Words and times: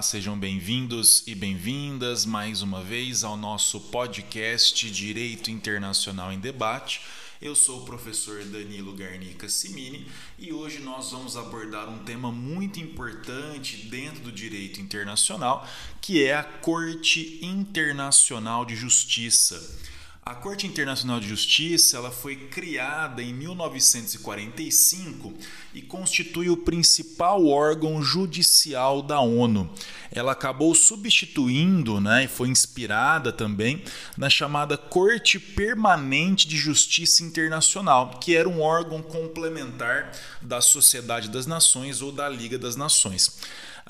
Olá, 0.00 0.06
sejam 0.06 0.38
bem-vindos 0.38 1.22
e 1.26 1.34
bem-vindas 1.34 2.24
mais 2.24 2.62
uma 2.62 2.82
vez 2.82 3.22
ao 3.22 3.36
nosso 3.36 3.78
podcast 3.78 4.90
Direito 4.90 5.50
Internacional 5.50 6.32
em 6.32 6.40
Debate. 6.40 7.02
Eu 7.38 7.54
sou 7.54 7.82
o 7.82 7.84
professor 7.84 8.42
Danilo 8.44 8.94
Garnica 8.94 9.46
Simini 9.46 10.06
e 10.38 10.54
hoje 10.54 10.78
nós 10.78 11.10
vamos 11.10 11.36
abordar 11.36 11.86
um 11.90 11.98
tema 11.98 12.32
muito 12.32 12.80
importante 12.80 13.76
dentro 13.88 14.20
do 14.20 14.32
direito 14.32 14.80
internacional, 14.80 15.68
que 16.00 16.24
é 16.24 16.34
a 16.34 16.44
Corte 16.44 17.38
Internacional 17.42 18.64
de 18.64 18.74
Justiça. 18.74 19.89
A 20.22 20.34
Corte 20.34 20.66
Internacional 20.66 21.18
de 21.18 21.26
Justiça 21.26 21.96
ela 21.96 22.10
foi 22.10 22.36
criada 22.36 23.22
em 23.22 23.32
1945 23.32 25.32
e 25.74 25.80
constitui 25.80 26.50
o 26.50 26.58
principal 26.58 27.46
órgão 27.46 28.02
judicial 28.02 29.00
da 29.00 29.18
ONU. 29.18 29.70
Ela 30.12 30.32
acabou 30.32 30.74
substituindo, 30.74 32.02
né, 32.02 32.24
e 32.24 32.28
foi 32.28 32.48
inspirada 32.48 33.32
também 33.32 33.82
na 34.16 34.28
chamada 34.28 34.76
Corte 34.76 35.40
Permanente 35.40 36.46
de 36.46 36.56
Justiça 36.56 37.24
Internacional, 37.24 38.18
que 38.20 38.36
era 38.36 38.48
um 38.48 38.60
órgão 38.60 39.02
complementar 39.02 40.12
da 40.42 40.60
Sociedade 40.60 41.30
das 41.30 41.46
Nações 41.46 42.02
ou 42.02 42.12
da 42.12 42.28
Liga 42.28 42.58
das 42.58 42.76
Nações. 42.76 43.38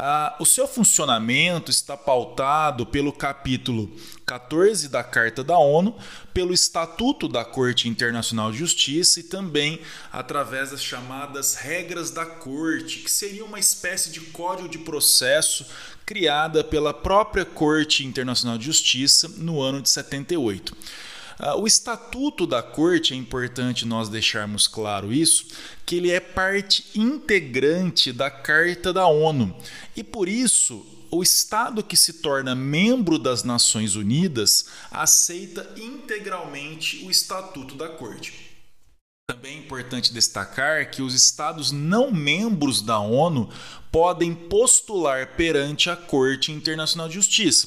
Ah, 0.02 0.34
o 0.40 0.46
seu 0.46 0.66
funcionamento 0.66 1.70
está 1.70 1.95
pautado 1.95 2.86
pelo 2.86 3.12
capítulo 3.12 3.95
14 4.24 4.88
da 4.88 5.04
Carta 5.04 5.45
da 5.45 5.59
ONU, 5.59 5.95
pelo 6.32 6.54
Estatuto 6.54 7.28
da 7.28 7.45
Corte 7.45 7.86
Internacional 7.86 8.50
de 8.50 8.56
Justiça 8.56 9.20
e 9.20 9.24
também 9.24 9.79
através 10.10 10.70
das 10.70 10.82
chamadas 10.82 11.54
regras 11.54 12.10
da 12.10 12.24
Corte, 12.24 13.01
que 13.01 13.10
seria 13.10 13.45
uma 13.45 13.59
espécie 13.59 14.10
de 14.10 14.20
código 14.20 14.70
de 14.70 14.79
processo 14.79 15.66
criada 16.07 16.64
pela 16.64 16.95
própria 16.95 17.45
Corte 17.45 18.02
Internacional 18.02 18.57
de 18.57 18.64
Justiça 18.64 19.29
no 19.37 19.60
ano 19.60 19.82
de 19.82 19.90
78. 19.90 20.74
Ah, 21.43 21.57
o 21.57 21.66
estatuto 21.66 22.46
da 22.46 22.63
corte 22.63 23.15
é 23.15 23.16
importante 23.16 23.87
nós 23.87 24.10
deixarmos 24.10 24.69
claro 24.69 25.10
isso, 25.10 25.47
que 25.87 25.97
ele 25.97 26.10
é 26.10 26.21
parte 26.21 26.85
integrante 26.95 28.13
da 28.13 28.30
Carta 28.30 28.93
da 28.93 29.07
ONU. 29.07 29.57
E 29.97 30.05
por 30.05 30.29
isso, 30.29 30.85
o 31.10 31.23
Estado 31.23 31.82
que 31.82 31.97
se 31.97 32.21
torna 32.21 32.55
membro 32.55 33.19
das 33.19 33.43
Nações 33.43 33.97
Unidas 33.97 34.66
aceita 34.91 35.66
integralmente 35.79 37.02
o 37.07 37.10
Estatuto 37.10 37.75
da 37.75 37.88
Corte. 37.88 38.51
Também 39.27 39.57
é 39.57 39.59
importante 39.60 40.13
destacar 40.13 40.91
que 40.91 41.01
os 41.01 41.15
Estados 41.15 41.73
não 41.73 42.13
membros 42.13 42.82
da 42.82 42.99
ONU 42.99 43.49
podem 43.91 44.35
postular 44.35 45.37
perante 45.37 45.88
a 45.88 45.97
Corte 45.97 46.52
Internacional 46.52 47.09
de 47.09 47.15
Justiça 47.15 47.66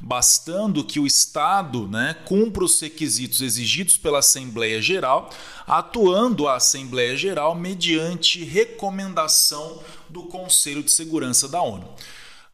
bastando 0.00 0.82
que 0.82 0.98
o 0.98 1.06
Estado 1.06 1.86
né, 1.86 2.16
cumpra 2.24 2.64
os 2.64 2.80
requisitos 2.80 3.42
exigidos 3.42 3.98
pela 3.98 4.20
Assembleia 4.20 4.80
Geral, 4.80 5.28
atuando 5.66 6.48
a 6.48 6.56
Assembleia 6.56 7.14
Geral 7.16 7.54
mediante 7.54 8.42
recomendação 8.42 9.82
do 10.08 10.22
Conselho 10.22 10.82
de 10.82 10.90
Segurança 10.90 11.46
da 11.46 11.60
ONU. 11.60 11.86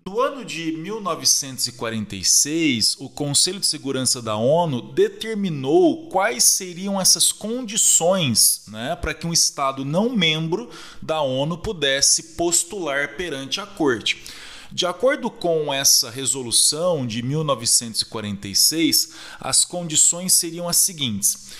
No 0.05 0.20
ano 0.20 0.44
de 0.44 0.70
1946, 0.70 2.97
o 3.00 3.08
Conselho 3.08 3.58
de 3.58 3.67
Segurança 3.67 4.22
da 4.22 4.36
ONU 4.36 4.92
determinou 4.92 6.08
quais 6.08 6.44
seriam 6.44 7.00
essas 7.00 7.33
condições 7.33 8.62
né, 8.69 8.94
para 8.94 9.12
que 9.12 9.27
um 9.27 9.33
Estado 9.33 9.84
não 9.84 10.11
membro 10.11 10.70
da 11.02 11.20
ONU 11.22 11.58
pudesse 11.58 12.34
postular 12.34 13.17
perante 13.17 13.61
a 13.61 13.67
Corte. 13.67 14.23
De 14.72 14.84
acordo 14.84 15.30
com 15.30 15.72
essa 15.72 16.10
resolução 16.10 17.06
de 17.06 17.22
1946, 17.22 19.10
as 19.40 19.64
condições 19.64 20.32
seriam 20.32 20.68
as 20.68 20.77
seguintes. 20.77 21.52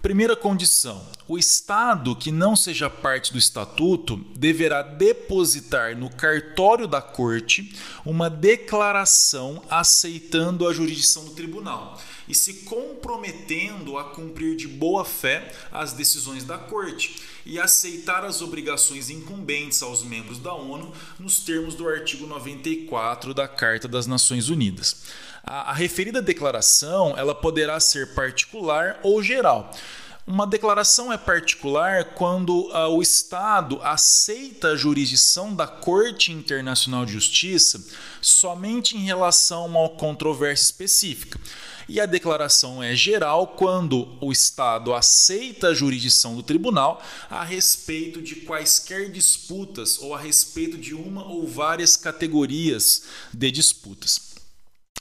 Primeira 0.00 0.34
condição: 0.34 1.06
o 1.28 1.38
Estado 1.38 2.16
que 2.16 2.32
não 2.32 2.56
seja 2.56 2.90
parte 2.90 3.32
do 3.32 3.38
estatuto 3.38 4.16
deverá 4.36 4.82
depositar 4.82 5.96
no 5.96 6.10
cartório 6.10 6.88
da 6.88 7.00
Corte 7.00 7.76
uma 8.04 8.28
declaração 8.28 9.62
aceitando 9.70 10.66
a 10.66 10.72
jurisdição 10.72 11.24
do 11.24 11.30
tribunal 11.32 12.00
e 12.28 12.34
se 12.34 12.64
comprometendo 12.64 13.98
a 13.98 14.04
cumprir 14.04 14.56
de 14.56 14.66
boa 14.66 15.04
fé 15.04 15.52
as 15.70 15.92
decisões 15.92 16.44
da 16.44 16.58
Corte 16.58 17.22
e 17.44 17.58
aceitar 17.58 18.24
as 18.24 18.40
obrigações 18.40 19.10
incumbentes 19.10 19.82
aos 19.82 20.02
membros 20.02 20.38
da 20.38 20.54
ONU 20.54 20.92
nos 21.18 21.40
termos 21.40 21.74
do 21.74 21.88
artigo 21.88 22.26
94 22.26 23.34
da 23.34 23.48
Carta 23.48 23.88
das 23.88 24.06
Nações 24.06 24.48
Unidas. 24.48 25.02
A, 25.44 25.72
referida 25.72 26.22
declaração 26.22 27.14
ela 27.18 27.34
poderá 27.34 27.80
ser 27.80 28.14
particular 28.14 29.00
ou 29.02 29.20
geral. 29.22 29.72
Uma 30.24 30.46
declaração 30.46 31.12
é 31.12 31.18
particular 31.18 32.14
quando 32.14 32.68
uh, 32.70 32.96
o 32.96 33.02
Estado 33.02 33.80
aceita 33.82 34.68
a 34.68 34.76
jurisdição 34.76 35.52
da 35.52 35.66
Corte 35.66 36.30
Internacional 36.30 37.04
de 37.04 37.12
Justiça 37.12 37.84
somente 38.20 38.96
em 38.96 39.00
relação 39.00 39.62
a 39.62 39.66
uma 39.66 39.88
controvérsia 39.88 40.66
específica. 40.66 41.40
E 41.88 42.00
a 42.00 42.06
declaração 42.06 42.80
é 42.80 42.94
geral 42.94 43.48
quando 43.48 44.16
o 44.20 44.30
Estado 44.30 44.94
aceita 44.94 45.68
a 45.68 45.74
jurisdição 45.74 46.36
do 46.36 46.42
tribunal 46.42 47.02
a 47.28 47.42
respeito 47.42 48.22
de 48.22 48.36
quaisquer 48.36 49.10
disputas 49.10 49.98
ou 49.98 50.14
a 50.14 50.20
respeito 50.20 50.78
de 50.78 50.94
uma 50.94 51.26
ou 51.26 51.48
várias 51.48 51.96
categorias 51.96 53.02
de 53.34 53.50
disputas. 53.50 54.31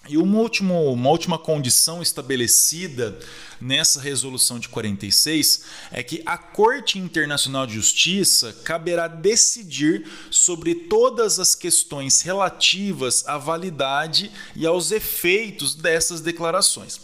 E 0.09 0.17
uma 0.17 0.39
última, 0.39 0.73
uma 0.73 1.09
última 1.09 1.37
condição 1.37 2.01
estabelecida 2.01 3.19
nessa 3.61 4.01
resolução 4.01 4.57
de 4.57 4.67
46 4.67 5.63
é 5.91 6.01
que 6.01 6.23
a 6.25 6.39
Corte 6.39 6.97
Internacional 6.97 7.67
de 7.67 7.75
Justiça 7.75 8.51
caberá 8.63 9.07
decidir 9.07 10.09
sobre 10.31 10.73
todas 10.73 11.39
as 11.39 11.53
questões 11.53 12.21
relativas 12.21 13.27
à 13.27 13.37
validade 13.37 14.31
e 14.55 14.65
aos 14.65 14.91
efeitos 14.91 15.75
dessas 15.75 16.19
declarações. 16.19 16.99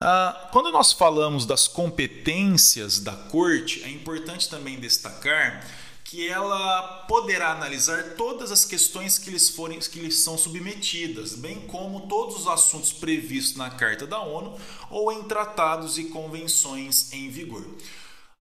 Ah, 0.00 0.48
quando 0.52 0.72
nós 0.72 0.90
falamos 0.90 1.44
das 1.44 1.68
competências 1.68 2.98
da 2.98 3.12
Corte, 3.12 3.82
é 3.84 3.90
importante 3.90 4.48
também 4.48 4.80
destacar 4.80 5.64
que 6.04 6.28
ela 6.28 7.04
poderá 7.08 7.52
analisar 7.52 8.14
todas 8.16 8.50
as 8.50 8.64
questões 8.64 9.18
que 9.18 9.30
lhes, 9.30 9.48
forem, 9.48 9.78
que 9.78 10.00
lhes 10.00 10.18
são 10.18 10.36
submetidas, 10.36 11.34
bem 11.34 11.60
como 11.66 12.06
todos 12.06 12.40
os 12.40 12.46
assuntos 12.46 12.92
previstos 12.92 13.56
na 13.56 13.70
Carta 13.70 14.06
da 14.06 14.20
ONU 14.20 14.58
ou 14.90 15.12
em 15.12 15.22
tratados 15.24 15.98
e 15.98 16.04
convenções 16.04 17.12
em 17.12 17.30
vigor. 17.30 17.64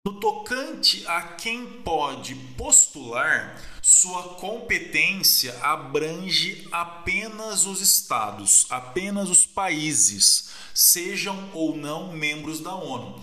No 0.08 0.14
tocante 0.14 1.06
a 1.06 1.22
quem 1.22 1.66
pode 1.84 2.34
postular, 2.58 3.62
sua 3.82 4.24
competência 4.36 5.54
abrange 5.62 6.66
apenas 6.72 7.66
os 7.66 7.82
estados, 7.82 8.66
apenas 8.70 9.30
os 9.30 9.46
países, 9.46 10.52
sejam 10.74 11.50
ou 11.54 11.76
não 11.76 12.14
membros 12.14 12.62
da 12.62 12.74
ONU. 12.74 13.22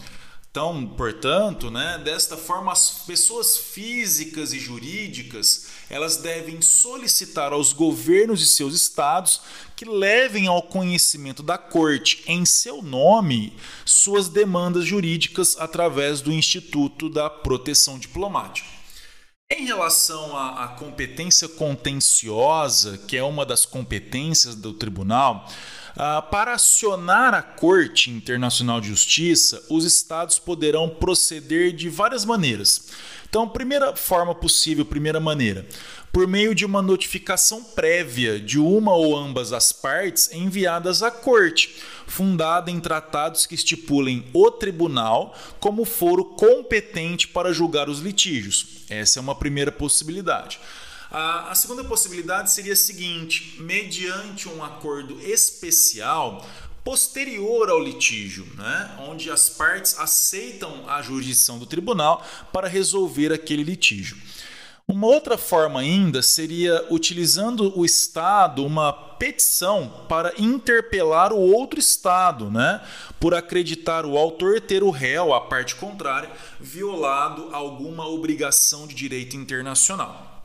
Então, 0.56 0.86
portanto, 0.86 1.70
né, 1.70 2.00
desta 2.02 2.34
forma, 2.34 2.72
as 2.72 3.02
pessoas 3.06 3.58
físicas 3.58 4.54
e 4.54 4.58
jurídicas 4.58 5.66
elas 5.90 6.16
devem 6.16 6.62
solicitar 6.62 7.52
aos 7.52 7.74
governos 7.74 8.40
de 8.40 8.46
seus 8.46 8.74
estados 8.74 9.42
que 9.76 9.84
levem 9.84 10.46
ao 10.46 10.62
conhecimento 10.62 11.42
da 11.42 11.58
corte 11.58 12.24
em 12.26 12.46
seu 12.46 12.80
nome 12.80 13.52
suas 13.84 14.30
demandas 14.30 14.86
jurídicas 14.86 15.58
através 15.58 16.22
do 16.22 16.32
Instituto 16.32 17.10
da 17.10 17.28
Proteção 17.28 17.98
Diplomática. 17.98 18.66
Em 19.50 19.66
relação 19.66 20.34
à, 20.34 20.64
à 20.64 20.68
competência 20.68 21.50
contenciosa, 21.50 22.96
que 23.06 23.14
é 23.14 23.22
uma 23.22 23.44
das 23.44 23.66
competências 23.66 24.54
do 24.54 24.72
tribunal, 24.72 25.46
ah, 25.96 26.20
para 26.20 26.52
acionar 26.52 27.32
a 27.32 27.42
Corte 27.42 28.10
Internacional 28.10 28.80
de 28.80 28.88
Justiça, 28.88 29.64
os 29.70 29.84
estados 29.84 30.38
poderão 30.38 30.88
proceder 30.88 31.72
de 31.72 31.88
várias 31.88 32.24
maneiras. 32.24 32.88
Então, 33.28 33.48
primeira 33.48 33.96
forma 33.96 34.34
possível, 34.34 34.84
primeira 34.84 35.18
maneira, 35.18 35.66
por 36.12 36.26
meio 36.26 36.54
de 36.54 36.64
uma 36.64 36.80
notificação 36.80 37.62
prévia 37.62 38.38
de 38.38 38.58
uma 38.58 38.94
ou 38.94 39.16
ambas 39.16 39.52
as 39.52 39.72
partes 39.72 40.32
enviadas 40.32 41.02
à 41.02 41.10
Corte, 41.10 41.76
fundada 42.06 42.70
em 42.70 42.80
tratados 42.80 43.44
que 43.44 43.54
estipulem 43.54 44.24
o 44.32 44.50
tribunal 44.50 45.34
como 45.58 45.84
foro 45.84 46.24
competente 46.24 47.28
para 47.28 47.52
julgar 47.52 47.88
os 47.88 47.98
litígios. 47.98 48.84
Essa 48.88 49.18
é 49.18 49.20
uma 49.20 49.34
primeira 49.34 49.72
possibilidade. 49.72 50.58
A, 51.18 51.52
a 51.52 51.54
segunda 51.54 51.82
possibilidade 51.82 52.50
seria 52.50 52.74
a 52.74 52.76
seguinte: 52.76 53.56
mediante 53.58 54.50
um 54.50 54.62
acordo 54.62 55.18
especial 55.22 56.44
posterior 56.84 57.70
ao 57.70 57.80
litígio, 57.80 58.46
né, 58.54 58.94
onde 59.08 59.30
as 59.30 59.48
partes 59.48 59.98
aceitam 59.98 60.86
a 60.86 61.00
jurisdição 61.00 61.58
do 61.58 61.64
tribunal 61.64 62.22
para 62.52 62.68
resolver 62.68 63.32
aquele 63.32 63.62
litígio. 63.62 64.18
Um 64.86 64.92
Uma 64.96 65.06
outra 65.06 65.38
forma 65.38 65.80
ainda 65.80 66.20
seria 66.20 66.86
utilizando 66.90 67.72
o 67.78 67.86
Estado 67.86 68.62
uma 68.62 68.92
petição 68.92 70.04
para 70.10 70.34
interpelar 70.36 71.32
o 71.32 71.40
outro 71.40 71.80
Estado, 71.80 72.50
né, 72.50 72.86
por 73.18 73.32
acreditar 73.32 74.04
o 74.04 74.18
autor 74.18 74.60
ter 74.60 74.82
o 74.82 74.90
réu, 74.90 75.32
a 75.32 75.40
parte 75.40 75.76
contrária, 75.76 76.30
violado 76.60 77.48
alguma 77.52 78.06
obrigação 78.06 78.86
de 78.86 78.94
direito 78.94 79.34
internacional. 79.34 80.35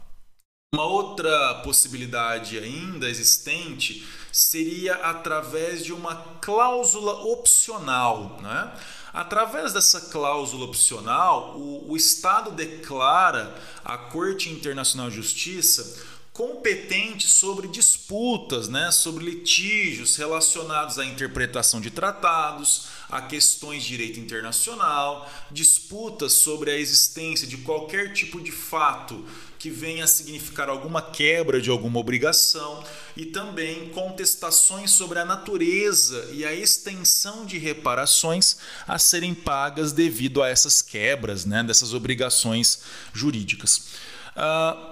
Uma 0.73 0.85
outra 0.85 1.55
possibilidade 1.65 2.57
ainda 2.57 3.09
existente 3.09 4.07
seria 4.31 4.95
através 4.95 5.83
de 5.83 5.91
uma 5.91 6.15
cláusula 6.39 7.11
opcional. 7.25 8.39
Né? 8.41 8.71
Através 9.13 9.73
dessa 9.73 9.99
cláusula 9.99 10.63
opcional, 10.63 11.57
o, 11.57 11.91
o 11.91 11.97
Estado 11.97 12.51
declara 12.51 13.53
à 13.83 13.97
Corte 13.97 14.49
Internacional 14.49 15.09
de 15.09 15.17
Justiça 15.17 16.05
competente 16.41 17.27
sobre 17.27 17.67
disputas, 17.67 18.67
né, 18.67 18.89
sobre 18.89 19.23
litígios 19.23 20.15
relacionados 20.15 20.97
à 20.97 21.05
interpretação 21.05 21.79
de 21.79 21.91
tratados, 21.91 22.87
a 23.11 23.21
questões 23.21 23.83
de 23.83 23.89
direito 23.89 24.19
internacional, 24.19 25.31
disputas 25.51 26.33
sobre 26.33 26.71
a 26.71 26.75
existência 26.75 27.45
de 27.47 27.57
qualquer 27.57 28.13
tipo 28.13 28.41
de 28.41 28.51
fato 28.51 29.23
que 29.59 29.69
venha 29.69 30.03
a 30.03 30.07
significar 30.07 30.67
alguma 30.67 30.99
quebra 30.99 31.61
de 31.61 31.69
alguma 31.69 31.99
obrigação 31.99 32.83
e 33.15 33.27
também 33.27 33.89
contestações 33.89 34.89
sobre 34.89 35.19
a 35.19 35.25
natureza 35.25 36.27
e 36.33 36.43
a 36.43 36.51
extensão 36.51 37.45
de 37.45 37.59
reparações 37.59 38.57
a 38.87 38.97
serem 38.97 39.35
pagas 39.35 39.91
devido 39.91 40.41
a 40.41 40.49
essas 40.49 40.81
quebras, 40.81 41.45
né, 41.45 41.61
dessas 41.63 41.93
obrigações 41.93 42.79
jurídicas. 43.13 43.89
Uh, 44.35 44.90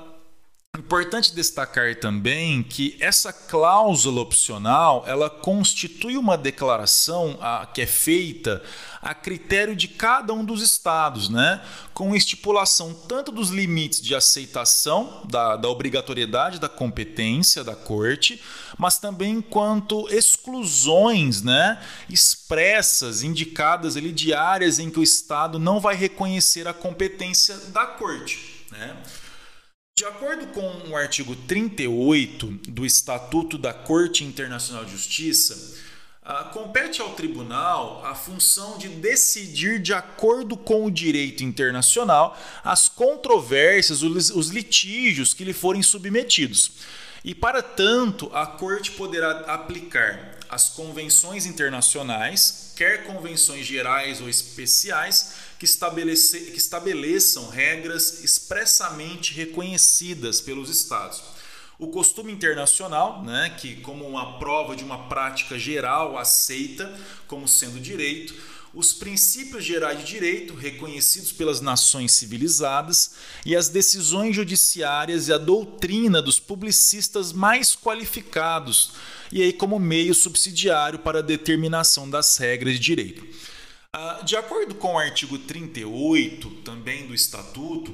Importante 0.77 1.33
destacar 1.33 1.95
também 1.95 2.61
que 2.61 2.95
essa 2.99 3.33
cláusula 3.33 4.21
opcional 4.21 5.03
ela 5.07 5.27
constitui 5.27 6.15
uma 6.15 6.37
declaração 6.37 7.39
a, 7.41 7.65
que 7.65 7.81
é 7.81 7.87
feita 7.87 8.63
a 9.01 9.15
critério 9.15 9.75
de 9.75 9.87
cada 9.87 10.31
um 10.31 10.45
dos 10.45 10.61
estados, 10.61 11.27
né? 11.27 11.59
com 11.91 12.15
estipulação 12.15 12.93
tanto 12.93 13.31
dos 13.31 13.49
limites 13.49 13.99
de 13.99 14.13
aceitação 14.13 15.25
da, 15.27 15.55
da 15.55 15.67
obrigatoriedade 15.67 16.59
da 16.59 16.69
competência 16.69 17.63
da 17.63 17.75
corte, 17.75 18.39
mas 18.77 18.99
também 18.99 19.41
quanto 19.41 20.07
exclusões 20.09 21.41
né? 21.41 21.81
expressas, 22.07 23.23
indicadas 23.23 23.97
ali 23.97 24.11
de 24.11 24.35
áreas 24.35 24.77
em 24.77 24.91
que 24.91 24.99
o 24.99 25.03
estado 25.03 25.57
não 25.57 25.79
vai 25.79 25.95
reconhecer 25.95 26.67
a 26.67 26.73
competência 26.75 27.57
da 27.73 27.87
corte. 27.87 28.65
Né? 28.71 28.95
De 29.99 30.05
acordo 30.05 30.47
com 30.53 30.91
o 30.91 30.95
artigo 30.95 31.35
38 31.35 32.47
do 32.69 32.85
Estatuto 32.85 33.57
da 33.57 33.73
Corte 33.73 34.23
Internacional 34.23 34.85
de 34.85 34.93
Justiça, 34.93 35.77
compete 36.53 37.01
ao 37.01 37.09
tribunal 37.15 38.05
a 38.05 38.15
função 38.15 38.77
de 38.77 38.87
decidir, 38.87 39.77
de 39.77 39.93
acordo 39.93 40.55
com 40.55 40.85
o 40.85 40.89
direito 40.89 41.43
internacional, 41.43 42.39
as 42.63 42.87
controvérsias, 42.87 44.01
os 44.01 44.47
litígios 44.47 45.33
que 45.33 45.43
lhe 45.43 45.51
forem 45.51 45.83
submetidos. 45.83 46.71
E, 47.21 47.35
para 47.35 47.61
tanto, 47.61 48.33
a 48.33 48.45
Corte 48.45 48.91
poderá 48.91 49.31
aplicar 49.53 50.37
as 50.47 50.69
convenções 50.69 51.45
internacionais, 51.45 52.71
quer 52.77 53.03
convenções 53.03 53.65
gerais 53.65 54.21
ou 54.21 54.29
especiais, 54.29 55.48
que, 55.59 55.67
que 55.67 56.57
estabeleçam 56.57 57.49
regras 57.49 58.23
expressamente 58.23 59.33
reconhecidas 59.33 60.39
pelos 60.39 60.69
Estados. 60.69 61.21
O 61.77 61.87
costume 61.87 62.31
internacional, 62.31 63.23
né, 63.23 63.55
que, 63.59 63.77
como 63.77 64.07
uma 64.07 64.39
prova 64.39 64.75
de 64.75 64.83
uma 64.83 65.09
prática 65.09 65.59
geral 65.59 66.17
aceita 66.17 66.97
como 67.27 67.47
sendo 67.47 67.79
direito, 67.79 68.33
os 68.73 68.93
princípios 68.93 69.63
gerais 69.63 69.99
de 69.99 70.05
direito 70.05 70.53
reconhecidos 70.53 71.31
pelas 71.31 71.59
nações 71.59 72.11
civilizadas 72.11 73.15
e 73.45 73.55
as 73.55 73.67
decisões 73.67 74.35
judiciárias 74.35 75.27
e 75.27 75.33
a 75.33 75.37
doutrina 75.37 76.21
dos 76.21 76.39
publicistas 76.39 77.33
mais 77.33 77.75
qualificados, 77.75 78.91
e 79.31 79.41
aí 79.41 79.51
como 79.51 79.79
meio 79.79 80.13
subsidiário 80.13 80.99
para 80.99 81.19
a 81.19 81.23
determinação 81.23 82.09
das 82.09 82.37
regras 82.37 82.75
de 82.75 82.79
direito. 82.79 83.25
Ah, 83.91 84.21
de 84.23 84.35
acordo 84.35 84.75
com 84.75 84.93
o 84.93 84.99
artigo 84.99 85.39
38 85.39 86.49
também 86.61 87.07
do 87.07 87.15
Estatuto, 87.15 87.91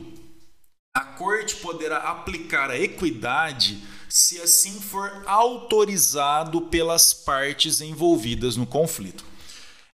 a 0.93 0.99
Corte 0.99 1.55
poderá 1.55 1.97
aplicar 1.99 2.69
a 2.69 2.77
equidade 2.77 3.81
se 4.09 4.41
assim 4.41 4.81
for 4.81 5.23
autorizado 5.25 6.63
pelas 6.63 7.13
partes 7.13 7.79
envolvidas 7.79 8.57
no 8.57 8.65
conflito. 8.65 9.23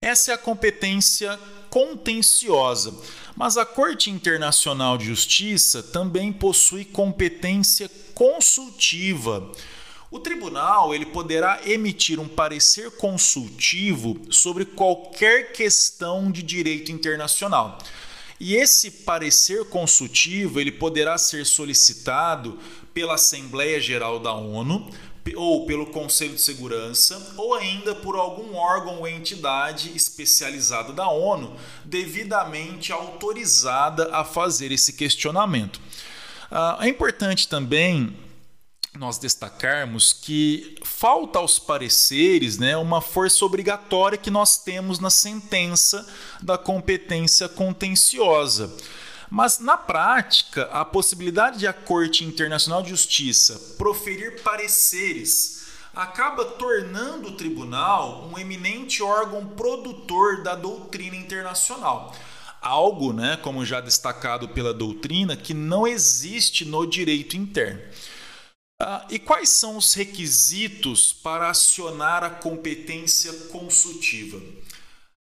Essa 0.01 0.31
é 0.31 0.33
a 0.33 0.39
competência 0.39 1.39
contenciosa, 1.69 2.95
mas 3.36 3.56
a 3.56 3.63
Corte 3.63 4.09
Internacional 4.09 4.97
de 4.97 5.06
Justiça 5.06 5.83
também 5.83 6.33
possui 6.33 6.83
competência 6.83 7.89
consultiva 8.15 9.51
o 10.12 10.19
tribunal 10.19 10.94
ele 10.94 11.06
poderá 11.06 11.62
emitir 11.66 12.19
um 12.19 12.28
parecer 12.28 12.92
consultivo 12.92 14.19
sobre 14.30 14.66
qualquer 14.66 15.54
questão 15.54 16.30
de 16.30 16.44
direito 16.44 16.92
internacional. 16.92 17.78
E 18.38 18.56
esse 18.56 18.92
parecer 18.92 19.63
consultivo 19.66 20.60
ele 20.60 20.72
poderá 20.72 21.18
ser 21.18 21.46
solicitado 21.46 22.60
pela 22.94 23.16
Assembleia 23.16 23.80
Geral 23.80 24.19
da 24.19 24.34
ONU 24.34 24.90
ou 25.36 25.66
pelo 25.66 25.86
Conselho 25.86 26.34
de 26.34 26.42
Segurança 26.42 27.34
ou 27.38 27.54
ainda 27.54 27.96
por 27.96 28.16
algum 28.16 28.56
órgão 28.56 29.00
ou 29.00 29.07
entidade 29.07 29.96
especializada 29.96 30.92
da 30.92 31.07
ONU 31.10 31.56
devidamente 31.86 32.92
autorizada 32.92 34.14
a 34.14 34.25
fazer 34.25 34.74
esse 34.74 34.94
questionamento. 34.94 35.80
Ah, 36.50 36.80
é 36.81 36.90
importante 36.90 37.48
também 37.48 38.14
nós 38.98 39.18
destacarmos 39.18 40.12
que 40.12 40.76
falta 40.84 41.40
aos 41.40 41.58
pareceres 41.58 42.58
né, 42.58 42.76
uma 42.76 43.00
força 43.00 43.46
obrigatória 43.46 44.18
que 44.18 44.30
nós 44.30 44.58
temos 44.58 45.00
na 45.00 45.10
sentença 45.10 46.06
da 46.42 46.58
competência 46.58 47.48
contenciosa. 47.48 48.76
Mas, 49.30 49.60
na 49.60 49.78
prática, 49.78 50.64
a 50.74 50.83
possibilidade 50.83 51.60
de 51.60 51.68
a 51.68 51.71
Corte 51.71 52.26
Internacional 52.26 52.83
de 52.83 52.90
Justiça 52.90 53.57
proferir 53.78 54.42
pareceres 54.42 55.62
acaba 55.94 56.44
tornando 56.44 57.30
o 57.30 57.38
tribunal 57.38 58.30
um 58.30 58.38
eminente 58.38 59.02
órgão 59.02 59.45
produtor 59.45 60.44
da 60.44 60.54
doutrina 60.54 61.16
internacional. 61.16 62.14
Algo, 62.62 63.14
né, 63.14 63.38
como 63.38 63.66
já 63.66 63.80
destacado 63.80 64.50
pela 64.50 64.74
doutrina, 64.74 65.38
que 65.38 65.54
não 65.54 65.88
existe 65.88 66.66
no 66.66 66.86
direito 66.86 67.38
interno. 67.38 67.81
Ah, 68.83 69.06
e 69.11 69.19
quais 69.19 69.50
são 69.50 69.78
os 69.78 69.94
requisitos 69.94 71.14
para 71.14 71.52
acionar 71.52 72.23
a 72.23 72.31
competência 72.31 73.31
consultiva? 73.52 74.42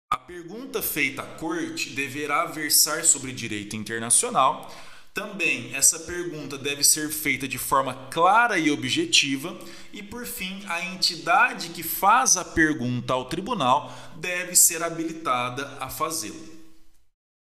A 0.09 0.15
pergunta 0.15 0.81
feita 0.81 1.23
à 1.23 1.25
corte 1.25 1.89
deverá 1.89 2.45
versar 2.45 3.03
sobre 3.03 3.33
direito 3.33 3.75
internacional. 3.75 4.73
Também, 5.13 5.75
essa 5.75 5.99
pergunta 5.99 6.57
deve 6.57 6.85
ser 6.85 7.09
feita 7.09 7.49
de 7.49 7.57
forma 7.57 7.93
clara 8.09 8.57
e 8.57 8.71
objetiva. 8.71 9.53
E, 9.91 10.01
por 10.01 10.25
fim, 10.25 10.63
a 10.69 10.85
entidade 10.85 11.67
que 11.69 11.83
faz 11.83 12.37
a 12.37 12.45
pergunta 12.45 13.11
ao 13.11 13.25
tribunal 13.25 13.93
deve 14.15 14.55
ser 14.55 14.81
habilitada 14.81 15.77
a 15.81 15.89
fazê-lo. 15.89 16.47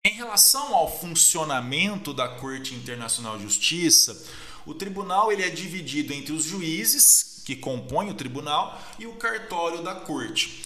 Em 0.07 0.13
relação 0.13 0.77
ao 0.77 1.01
funcionamento 1.01 2.15
da 2.15 2.29
Corte 2.29 2.73
Internacional 2.73 3.37
de 3.37 3.43
Justiça, 3.43 4.15
o 4.67 4.75
tribunal 4.75 5.31
ele 5.31 5.43
é 5.43 5.51
dividido 5.51 6.13
entre 6.13 6.33
os 6.33 6.45
juízes 6.45 7.43
que 7.45 7.55
compõem 7.55 8.11
o 8.11 8.15
tribunal 8.15 8.81
e 8.99 9.07
o 9.07 9.15
cartório 9.15 9.83
da 9.83 9.95
corte. 9.95 10.65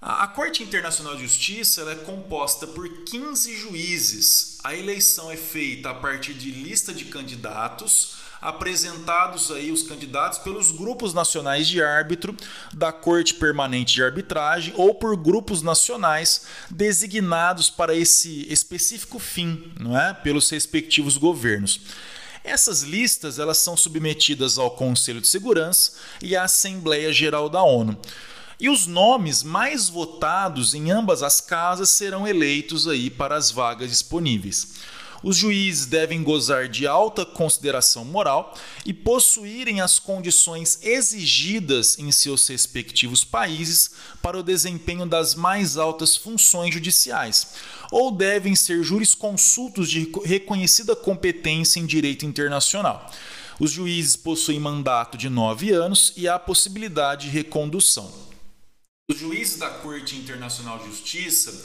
A 0.00 0.28
Corte 0.28 0.62
Internacional 0.62 1.16
de 1.16 1.22
Justiça 1.22 1.82
é 1.90 1.94
composta 1.96 2.68
por 2.68 2.88
15 3.02 3.56
juízes. 3.56 4.58
A 4.62 4.72
eleição 4.72 5.28
é 5.28 5.36
feita 5.36 5.90
a 5.90 5.94
partir 5.94 6.34
de 6.34 6.52
lista 6.52 6.94
de 6.94 7.06
candidatos, 7.06 8.18
apresentados 8.40 9.50
aí 9.50 9.72
os 9.72 9.82
candidatos 9.82 10.38
pelos 10.38 10.70
grupos 10.70 11.12
nacionais 11.12 11.66
de 11.66 11.82
árbitro 11.82 12.36
da 12.72 12.92
Corte 12.92 13.34
Permanente 13.34 13.94
de 13.94 14.04
Arbitragem 14.04 14.72
ou 14.76 14.94
por 14.94 15.16
grupos 15.16 15.62
nacionais 15.62 16.46
designados 16.70 17.68
para 17.68 17.92
esse 17.92 18.46
específico 18.52 19.18
fim, 19.18 19.72
não 19.80 19.98
é? 19.98 20.14
Pelos 20.14 20.48
respectivos 20.48 21.16
governos. 21.16 21.80
Essas 22.48 22.82
listas 22.82 23.38
elas 23.38 23.58
são 23.58 23.76
submetidas 23.76 24.56
ao 24.56 24.70
Conselho 24.70 25.20
de 25.20 25.28
Segurança 25.28 25.92
e 26.22 26.34
à 26.34 26.44
Assembleia 26.44 27.12
Geral 27.12 27.50
da 27.50 27.62
ONU. 27.62 27.94
E 28.58 28.70
os 28.70 28.86
nomes 28.86 29.42
mais 29.42 29.90
votados 29.90 30.72
em 30.72 30.90
ambas 30.90 31.22
as 31.22 31.42
casas 31.42 31.90
serão 31.90 32.26
eleitos 32.26 32.88
aí 32.88 33.10
para 33.10 33.36
as 33.36 33.50
vagas 33.50 33.90
disponíveis. 33.90 34.68
Os 35.22 35.36
juízes 35.36 35.86
devem 35.86 36.22
gozar 36.22 36.68
de 36.68 36.86
alta 36.86 37.26
consideração 37.26 38.04
moral 38.04 38.54
e 38.86 38.92
possuírem 38.92 39.80
as 39.80 39.98
condições 39.98 40.78
exigidas 40.82 41.98
em 41.98 42.12
seus 42.12 42.46
respectivos 42.46 43.24
países 43.24 43.90
para 44.22 44.38
o 44.38 44.42
desempenho 44.42 45.06
das 45.06 45.34
mais 45.34 45.76
altas 45.76 46.16
funções 46.16 46.72
judiciais, 46.72 47.54
ou 47.90 48.12
devem 48.12 48.54
ser 48.54 48.82
jurisconsultos 48.82 49.90
de 49.90 50.12
reconhecida 50.24 50.94
competência 50.94 51.80
em 51.80 51.86
direito 51.86 52.24
internacional. 52.24 53.10
Os 53.58 53.72
juízes 53.72 54.14
possuem 54.14 54.60
mandato 54.60 55.18
de 55.18 55.28
nove 55.28 55.72
anos 55.72 56.12
e 56.16 56.28
há 56.28 56.38
possibilidade 56.38 57.26
de 57.26 57.32
recondução. 57.32 58.28
Os 59.10 59.18
juízes 59.18 59.58
da 59.58 59.68
Corte 59.68 60.14
Internacional 60.14 60.78
de 60.78 60.86
Justiça 60.86 61.64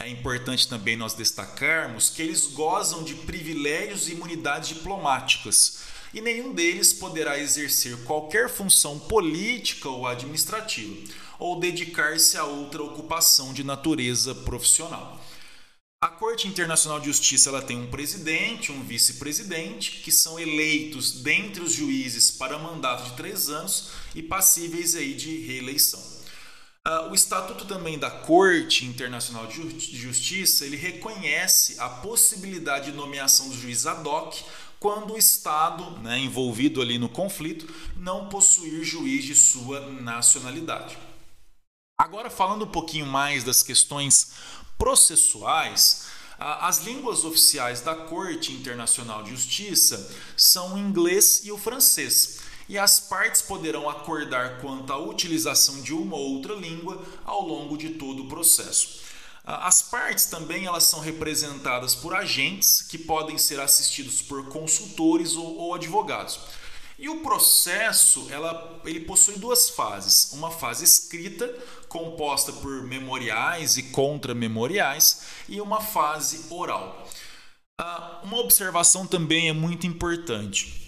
é 0.00 0.08
importante 0.08 0.66
também 0.66 0.96
nós 0.96 1.12
destacarmos 1.12 2.08
que 2.08 2.22
eles 2.22 2.46
gozam 2.46 3.04
de 3.04 3.14
privilégios 3.14 4.08
e 4.08 4.12
imunidades 4.12 4.70
diplomáticas 4.70 5.80
e 6.14 6.22
nenhum 6.22 6.54
deles 6.54 6.92
poderá 6.92 7.38
exercer 7.38 7.96
qualquer 8.04 8.48
função 8.48 8.98
política 8.98 9.88
ou 9.90 10.06
administrativa 10.06 10.96
ou 11.38 11.60
dedicar-se 11.60 12.38
a 12.38 12.44
outra 12.44 12.82
ocupação 12.82 13.52
de 13.52 13.62
natureza 13.62 14.34
profissional. 14.34 15.20
A 16.02 16.08
Corte 16.08 16.48
Internacional 16.48 16.98
de 16.98 17.06
Justiça 17.06 17.50
ela 17.50 17.60
tem 17.60 17.78
um 17.78 17.90
presidente, 17.90 18.72
um 18.72 18.82
vice-presidente, 18.82 20.00
que 20.02 20.10
são 20.10 20.40
eleitos 20.40 21.20
dentre 21.22 21.62
os 21.62 21.74
juízes 21.74 22.30
para 22.30 22.58
mandato 22.58 23.10
de 23.10 23.16
três 23.18 23.50
anos 23.50 23.90
e 24.14 24.22
passíveis 24.22 24.94
aí 24.94 25.12
de 25.12 25.40
reeleição. 25.40 26.19
Uh, 26.86 27.10
o 27.10 27.14
estatuto 27.14 27.66
também 27.66 27.98
da 27.98 28.10
Corte 28.10 28.86
Internacional 28.86 29.46
de 29.46 29.98
Justiça 29.98 30.64
ele 30.64 30.78
reconhece 30.78 31.78
a 31.78 31.86
possibilidade 31.90 32.90
de 32.90 32.96
nomeação 32.96 33.50
do 33.50 33.54
juiz 33.54 33.84
ad 33.86 34.08
hoc 34.08 34.42
quando 34.78 35.12
o 35.12 35.18
Estado 35.18 35.98
né, 35.98 36.18
envolvido 36.18 36.80
ali 36.80 36.98
no 36.98 37.10
conflito 37.10 37.70
não 37.96 38.30
possuir 38.30 38.82
juiz 38.82 39.24
de 39.24 39.34
sua 39.34 39.90
nacionalidade. 39.90 40.96
Agora 41.98 42.30
falando 42.30 42.64
um 42.64 42.70
pouquinho 42.70 43.04
mais 43.04 43.44
das 43.44 43.62
questões 43.62 44.32
processuais, 44.78 46.06
as 46.38 46.78
línguas 46.78 47.26
oficiais 47.26 47.82
da 47.82 47.94
Corte 47.94 48.52
Internacional 48.52 49.22
de 49.22 49.32
Justiça 49.32 50.10
são 50.34 50.72
o 50.72 50.78
inglês 50.78 51.42
e 51.44 51.52
o 51.52 51.58
francês 51.58 52.39
e 52.70 52.78
as 52.78 53.00
partes 53.00 53.42
poderão 53.42 53.90
acordar 53.90 54.60
quanto 54.60 54.92
à 54.92 54.96
utilização 54.96 55.82
de 55.82 55.92
uma 55.92 56.14
ou 56.14 56.34
outra 56.36 56.54
língua 56.54 57.04
ao 57.24 57.44
longo 57.44 57.76
de 57.76 57.90
todo 57.94 58.22
o 58.22 58.28
processo. 58.28 59.00
As 59.44 59.82
partes 59.82 60.26
também 60.26 60.66
elas 60.66 60.84
são 60.84 61.00
representadas 61.00 61.96
por 61.96 62.14
agentes 62.14 62.82
que 62.82 62.96
podem 62.96 63.36
ser 63.36 63.58
assistidos 63.58 64.22
por 64.22 64.48
consultores 64.50 65.34
ou, 65.34 65.56
ou 65.56 65.74
advogados. 65.74 66.38
E 66.96 67.08
o 67.08 67.22
processo 67.22 68.28
ela, 68.30 68.80
ele 68.84 69.00
possui 69.00 69.36
duas 69.36 69.70
fases: 69.70 70.30
uma 70.32 70.52
fase 70.52 70.84
escrita, 70.84 71.52
composta 71.88 72.52
por 72.52 72.84
memoriais 72.84 73.78
e 73.78 73.82
contramemoriais, 73.82 75.22
e 75.48 75.60
uma 75.60 75.80
fase 75.80 76.46
oral. 76.50 77.04
Uma 78.22 78.38
observação 78.38 79.08
também 79.08 79.48
é 79.48 79.52
muito 79.52 79.88
importante. 79.88 80.79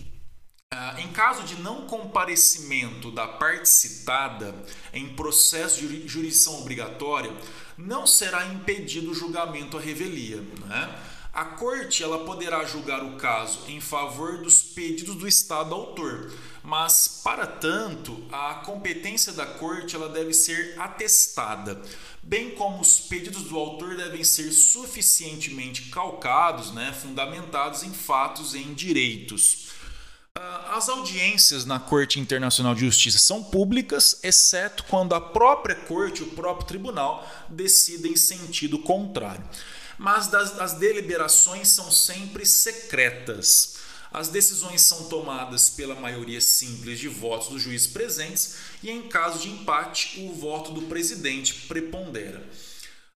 Ah, 0.74 0.98
em 0.98 1.08
caso 1.08 1.42
de 1.42 1.56
não 1.56 1.82
comparecimento 1.82 3.10
da 3.10 3.28
parte 3.28 3.68
citada 3.68 4.54
em 4.94 5.06
processo 5.10 5.86
de 5.86 6.08
jurisdição 6.08 6.62
obrigatória, 6.62 7.30
não 7.76 8.06
será 8.06 8.46
impedido 8.46 9.10
o 9.10 9.14
julgamento 9.14 9.76
à 9.76 9.80
revelia. 9.80 10.38
Né? 10.66 10.98
A 11.30 11.44
corte 11.44 12.02
ela 12.02 12.24
poderá 12.24 12.64
julgar 12.64 13.04
o 13.04 13.16
caso 13.16 13.60
em 13.68 13.82
favor 13.82 14.38
dos 14.38 14.62
pedidos 14.62 15.14
do 15.14 15.28
Estado 15.28 15.74
autor, 15.74 16.32
mas, 16.62 17.20
para 17.22 17.46
tanto, 17.46 18.24
a 18.32 18.54
competência 18.64 19.34
da 19.34 19.44
corte 19.44 19.94
ela 19.94 20.08
deve 20.08 20.32
ser 20.32 20.74
atestada, 20.80 21.82
bem 22.22 22.52
como 22.52 22.80
os 22.80 22.98
pedidos 22.98 23.42
do 23.42 23.58
autor 23.58 23.94
devem 23.94 24.24
ser 24.24 24.50
suficientemente 24.52 25.90
calcados, 25.90 26.72
né, 26.72 26.94
fundamentados 26.98 27.82
em 27.82 27.92
fatos 27.92 28.54
e 28.54 28.60
em 28.60 28.72
direitos. 28.72 29.70
Ah, 30.72 30.78
as 30.78 30.88
audiências 30.88 31.66
na 31.66 31.78
Corte 31.78 32.18
Internacional 32.18 32.74
de 32.74 32.80
Justiça 32.80 33.18
são 33.18 33.44
públicas, 33.44 34.18
exceto 34.22 34.84
quando 34.84 35.14
a 35.14 35.20
própria 35.20 35.74
corte, 35.74 36.22
o 36.22 36.28
próprio 36.28 36.66
tribunal, 36.66 37.30
decidem 37.46 38.12
em 38.12 38.16
sentido 38.16 38.78
contrário. 38.78 39.44
Mas 39.98 40.28
das, 40.28 40.58
as 40.58 40.72
deliberações 40.72 41.68
são 41.68 41.90
sempre 41.90 42.46
secretas. 42.46 43.76
As 44.10 44.28
decisões 44.28 44.80
são 44.80 45.10
tomadas 45.10 45.68
pela 45.68 45.94
maioria 45.94 46.40
simples 46.40 46.98
de 46.98 47.08
votos 47.08 47.48
dos 47.48 47.60
juízes 47.60 47.88
presentes 47.88 48.54
e, 48.82 48.90
em 48.90 49.08
caso 49.08 49.40
de 49.40 49.50
empate, 49.50 50.20
o 50.20 50.32
voto 50.32 50.72
do 50.72 50.82
presidente 50.82 51.66
prepondera. 51.68 52.42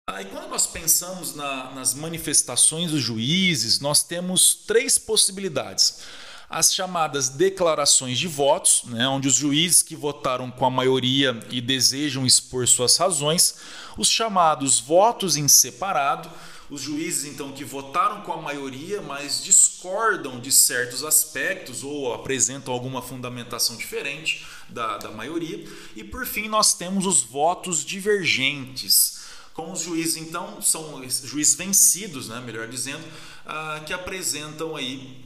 Aí, 0.06 0.26
quando 0.26 0.48
nós 0.48 0.66
pensamos 0.66 1.34
na, 1.34 1.72
nas 1.72 1.94
manifestações 1.94 2.90
dos 2.90 3.02
juízes, 3.02 3.80
nós 3.80 4.02
temos 4.02 4.54
três 4.66 4.98
possibilidades 4.98 6.02
as 6.48 6.72
chamadas 6.72 7.28
declarações 7.28 8.18
de 8.18 8.28
votos, 8.28 8.82
né, 8.86 9.06
onde 9.08 9.28
os 9.28 9.34
juízes 9.34 9.82
que 9.82 9.96
votaram 9.96 10.50
com 10.50 10.64
a 10.64 10.70
maioria 10.70 11.38
e 11.50 11.60
desejam 11.60 12.24
expor 12.24 12.66
suas 12.68 12.96
razões, 12.96 13.56
os 13.96 14.08
chamados 14.08 14.78
votos 14.78 15.36
em 15.36 15.48
separado, 15.48 16.30
os 16.68 16.80
juízes 16.80 17.32
então 17.32 17.52
que 17.52 17.64
votaram 17.64 18.22
com 18.22 18.32
a 18.32 18.42
maioria, 18.42 19.00
mas 19.00 19.42
discordam 19.42 20.40
de 20.40 20.50
certos 20.50 21.04
aspectos 21.04 21.84
ou 21.84 22.12
apresentam 22.12 22.72
alguma 22.74 23.00
fundamentação 23.02 23.76
diferente 23.76 24.44
da, 24.68 24.98
da 24.98 25.10
maioria, 25.10 25.64
e 25.94 26.02
por 26.02 26.26
fim 26.26 26.48
nós 26.48 26.74
temos 26.74 27.06
os 27.06 27.22
votos 27.22 27.84
divergentes. 27.84 29.16
Com 29.54 29.72
os 29.72 29.80
juízes, 29.80 30.16
então, 30.18 30.60
são 30.60 31.02
juízes 31.24 31.54
vencidos, 31.54 32.28
né, 32.28 32.42
melhor 32.44 32.68
dizendo, 32.68 33.02
uh, 33.02 33.82
que 33.86 33.92
apresentam 33.92 34.76
aí 34.76 35.25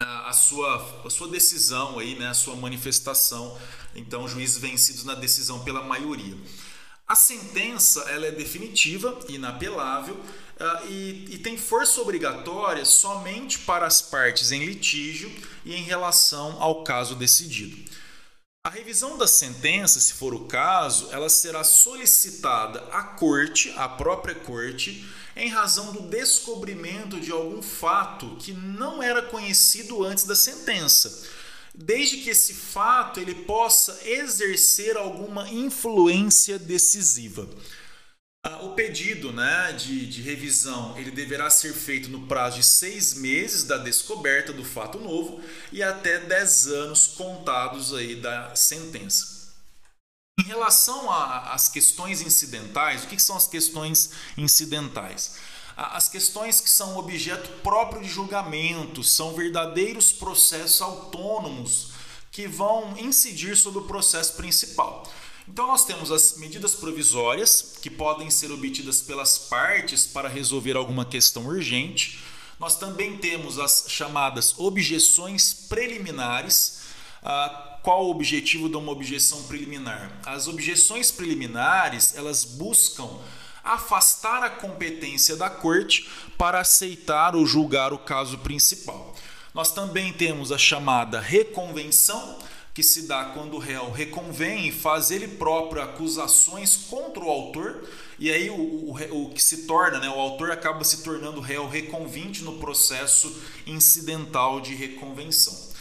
a 0.00 0.32
sua, 0.32 1.02
a 1.06 1.10
sua 1.10 1.28
decisão 1.28 1.98
aí, 1.98 2.14
né, 2.16 2.28
a 2.28 2.34
sua 2.34 2.54
manifestação. 2.54 3.58
Então, 3.94 4.28
juízes 4.28 4.58
vencidos 4.58 5.04
na 5.04 5.14
decisão 5.14 5.64
pela 5.64 5.82
maioria. 5.82 6.36
A 7.08 7.14
sentença 7.14 8.00
ela 8.10 8.26
é 8.26 8.32
definitiva, 8.32 9.18
inapelável 9.28 10.14
uh, 10.14 10.86
e, 10.88 11.26
e 11.30 11.38
tem 11.38 11.56
força 11.56 12.00
obrigatória 12.00 12.84
somente 12.84 13.60
para 13.60 13.86
as 13.86 14.02
partes 14.02 14.50
em 14.52 14.64
litígio 14.64 15.32
e 15.64 15.74
em 15.74 15.82
relação 15.82 16.60
ao 16.60 16.82
caso 16.82 17.14
decidido. 17.14 17.76
A 18.66 18.68
revisão 18.68 19.16
da 19.16 19.28
sentença, 19.28 20.00
se 20.00 20.14
for 20.14 20.34
o 20.34 20.46
caso, 20.46 21.08
ela 21.12 21.28
será 21.28 21.62
solicitada 21.62 22.80
à 22.90 23.02
corte, 23.04 23.72
à 23.76 23.88
própria 23.88 24.34
corte, 24.34 25.08
em 25.36 25.50
razão 25.50 25.92
do 25.92 26.08
descobrimento 26.08 27.20
de 27.20 27.30
algum 27.30 27.60
fato 27.60 28.36
que 28.40 28.52
não 28.52 29.02
era 29.02 29.22
conhecido 29.22 30.02
antes 30.02 30.24
da 30.24 30.34
sentença, 30.34 31.24
desde 31.74 32.16
que 32.16 32.30
esse 32.30 32.54
fato 32.54 33.20
ele 33.20 33.34
possa 33.34 34.00
exercer 34.04 34.96
alguma 34.96 35.48
influência 35.50 36.58
decisiva. 36.58 37.46
Ah, 38.42 38.62
o 38.62 38.74
pedido 38.74 39.32
né, 39.32 39.72
de, 39.72 40.06
de 40.06 40.22
revisão 40.22 40.96
ele 40.96 41.10
deverá 41.10 41.50
ser 41.50 41.74
feito 41.74 42.08
no 42.08 42.26
prazo 42.26 42.58
de 42.58 42.64
seis 42.64 43.14
meses 43.14 43.64
da 43.64 43.76
descoberta 43.76 44.52
do 44.52 44.64
fato 44.64 44.98
novo 44.98 45.42
e 45.72 45.82
até 45.82 46.20
dez 46.20 46.66
anos 46.68 47.08
contados 47.08 47.92
aí 47.92 48.14
da 48.14 48.54
sentença. 48.54 49.35
Relação 50.46 51.10
às 51.10 51.68
questões 51.68 52.20
incidentais, 52.20 53.02
o 53.02 53.08
que 53.08 53.20
são 53.20 53.36
as 53.36 53.48
questões 53.48 54.10
incidentais? 54.38 55.34
As 55.76 56.08
questões 56.08 56.60
que 56.60 56.70
são 56.70 56.96
objeto 56.96 57.50
próprio 57.62 58.00
de 58.00 58.08
julgamento 58.08 59.02
são 59.02 59.34
verdadeiros 59.34 60.12
processos 60.12 60.80
autônomos 60.80 61.88
que 62.30 62.46
vão 62.46 62.96
incidir 62.96 63.56
sobre 63.56 63.80
o 63.80 63.86
processo 63.86 64.34
principal. 64.34 65.02
Então, 65.48 65.66
nós 65.66 65.84
temos 65.84 66.12
as 66.12 66.36
medidas 66.36 66.76
provisórias, 66.76 67.74
que 67.82 67.90
podem 67.90 68.30
ser 68.30 68.52
obtidas 68.52 69.02
pelas 69.02 69.36
partes 69.36 70.06
para 70.06 70.28
resolver 70.28 70.76
alguma 70.76 71.04
questão 71.04 71.46
urgente. 71.46 72.20
Nós 72.60 72.78
também 72.78 73.18
temos 73.18 73.58
as 73.58 73.86
chamadas 73.88 74.54
objeções 74.58 75.52
preliminares. 75.68 76.82
Qual 77.86 78.06
o 78.06 78.10
objetivo 78.10 78.68
de 78.68 78.76
uma 78.76 78.90
objeção 78.90 79.44
preliminar? 79.44 80.10
As 80.26 80.48
objeções 80.48 81.12
preliminares 81.12 82.16
elas 82.16 82.44
buscam 82.44 83.08
afastar 83.62 84.42
a 84.42 84.50
competência 84.50 85.36
da 85.36 85.48
corte 85.48 86.10
para 86.36 86.58
aceitar 86.58 87.36
ou 87.36 87.46
julgar 87.46 87.92
o 87.92 87.98
caso 87.98 88.38
principal. 88.38 89.14
Nós 89.54 89.70
também 89.70 90.12
temos 90.12 90.50
a 90.50 90.58
chamada 90.58 91.20
reconvenção, 91.20 92.40
que 92.74 92.82
se 92.82 93.02
dá 93.02 93.26
quando 93.26 93.54
o 93.54 93.60
réu 93.60 93.92
reconvém 93.92 94.66
e 94.66 94.72
faz 94.72 95.12
ele 95.12 95.28
próprio 95.28 95.80
acusações 95.80 96.76
contra 96.88 97.22
o 97.22 97.30
autor 97.30 97.88
e 98.18 98.32
aí 98.32 98.50
o, 98.50 98.56
o, 98.56 99.26
o 99.26 99.30
que 99.30 99.40
se 99.40 99.58
torna, 99.58 100.00
né, 100.00 100.08
o 100.08 100.18
autor 100.18 100.50
acaba 100.50 100.82
se 100.82 101.04
tornando 101.04 101.40
réu 101.40 101.68
reconvinte 101.68 102.42
no 102.42 102.58
processo 102.58 103.32
incidental 103.64 104.60
de 104.60 104.74
reconvenção. 104.74 105.75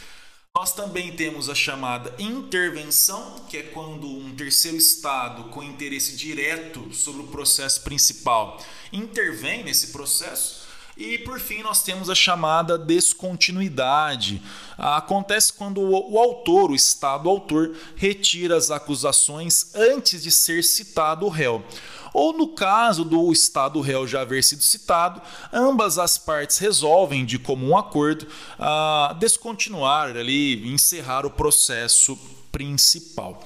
Nós 0.56 0.72
também 0.72 1.12
temos 1.12 1.50
a 1.50 1.54
chamada 1.54 2.16
intervenção, 2.18 3.42
que 3.50 3.58
é 3.58 3.64
quando 3.64 4.08
um 4.08 4.34
terceiro 4.34 4.78
estado 4.78 5.50
com 5.50 5.62
interesse 5.62 6.16
direto 6.16 6.94
sobre 6.94 7.24
o 7.24 7.28
processo 7.28 7.82
principal 7.82 8.58
intervém 8.94 9.66
nesse 9.66 9.88
processo. 9.88 10.64
E 10.96 11.18
por 11.18 11.42
fim, 11.42 11.62
nós 11.62 11.84
temos 11.84 12.10
a 12.10 12.16
chamada 12.16 12.78
descontinuidade. 12.78 14.42
Acontece 14.78 15.52
quando 15.52 15.82
o, 15.82 16.18
autor, 16.18 16.72
o 16.72 16.76
Estado 16.76 17.28
autor, 17.28 17.76
retira 17.98 18.56
as 18.56 18.72
acusações 18.72 19.76
antes 19.76 20.24
de 20.24 20.32
ser 20.32 20.64
citado 20.64 21.26
o 21.26 21.30
réu 21.30 21.66
ou 22.16 22.32
no 22.32 22.48
caso 22.48 23.04
do 23.04 23.30
Estado 23.30 23.82
réu 23.82 24.08
já 24.08 24.22
haver 24.22 24.42
sido 24.42 24.64
citado, 24.64 25.22
ambas 25.52 26.00
as 26.00 26.18
partes 26.18 26.58
resolvem 26.60 27.26
de 27.26 27.38
comum 27.38 27.78
acordo 27.78 28.26
uh, 28.58 29.14
descontinuar 29.16 30.16
ali, 30.16 30.66
encerrar 30.66 31.26
o 31.26 31.30
processo 31.30 32.18
principal. 32.54 33.44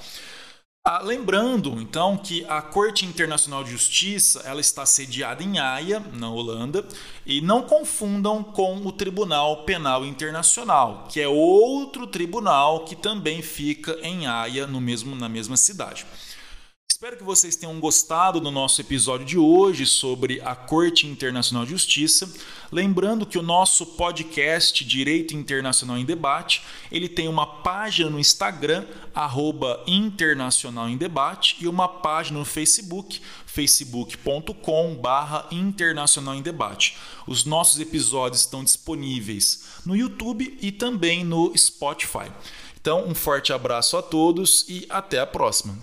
Ah, 0.82 1.02
lembrando, 1.02 1.80
então, 1.80 2.16
que 2.16 2.44
a 2.48 2.62
Corte 2.62 3.04
Internacional 3.04 3.64
de 3.64 3.72
Justiça 3.72 4.42
ela 4.46 4.60
está 4.60 4.86
sediada 4.86 5.42
em 5.42 5.58
Haia, 5.58 6.00
na 6.14 6.30
Holanda, 6.30 6.86
e 7.26 7.40
não 7.40 7.62
confundam 7.62 8.42
com 8.42 8.76
o 8.86 8.92
Tribunal 8.92 9.64
Penal 9.64 10.06
Internacional, 10.06 11.06
que 11.10 11.20
é 11.20 11.28
outro 11.28 12.06
tribunal 12.06 12.84
que 12.84 12.96
também 12.96 13.42
fica 13.42 13.98
em 14.00 14.26
Haia, 14.26 14.66
no 14.66 14.80
mesmo, 14.80 15.14
na 15.14 15.28
mesma 15.28 15.56
cidade. 15.56 16.06
Espero 17.00 17.16
que 17.16 17.24
vocês 17.24 17.56
tenham 17.56 17.80
gostado 17.80 18.40
do 18.40 18.50
nosso 18.50 18.78
episódio 18.78 19.24
de 19.24 19.38
hoje 19.38 19.86
sobre 19.86 20.38
a 20.42 20.54
Corte 20.54 21.06
Internacional 21.06 21.64
de 21.64 21.70
Justiça. 21.70 22.30
Lembrando 22.70 23.24
que 23.24 23.38
o 23.38 23.42
nosso 23.42 23.86
podcast 23.86 24.84
Direito 24.84 25.34
Internacional 25.34 25.96
em 25.96 26.04
Debate, 26.04 26.62
ele 26.92 27.08
tem 27.08 27.26
uma 27.26 27.46
página 27.46 28.10
no 28.10 28.20
Instagram, 28.20 28.84
arroba 29.14 29.82
Internacional 29.86 30.90
em 30.90 30.98
Debate, 30.98 31.56
e 31.58 31.66
uma 31.66 31.88
página 31.88 32.38
no 32.38 32.44
Facebook, 32.44 33.22
facebook.com 33.46 34.94
barra 34.94 35.46
Internacional 35.50 36.34
em 36.34 36.42
Debate. 36.42 36.98
Os 37.26 37.46
nossos 37.46 37.80
episódios 37.80 38.42
estão 38.42 38.62
disponíveis 38.62 39.64
no 39.86 39.96
YouTube 39.96 40.58
e 40.60 40.70
também 40.70 41.24
no 41.24 41.50
Spotify. 41.56 42.30
Então, 42.78 43.08
um 43.08 43.14
forte 43.14 43.54
abraço 43.54 43.96
a 43.96 44.02
todos 44.02 44.66
e 44.68 44.84
até 44.90 45.18
a 45.18 45.26
próxima. 45.26 45.78